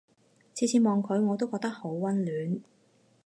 [0.55, 2.59] 次次望佢我都覺得好溫暖